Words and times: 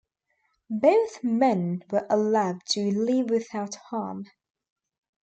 Both 0.71 1.23
men 1.23 1.83
were 1.91 2.07
allowed 2.09 2.65
to 2.69 2.81
leave 2.81 3.29
without 3.29 3.75
harm. 3.75 4.25